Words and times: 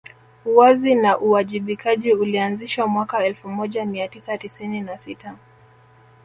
Uwazi 0.45 0.95
na 0.95 1.17
uwajibikaji 1.19 2.13
ulianzishwa 2.13 2.87
mwaka 2.87 3.25
elfu 3.25 3.49
moja 3.49 3.85
Mia 3.85 4.07
tisa 4.07 4.37
tisini 4.37 4.81
na 4.81 4.97
sita 4.97 5.35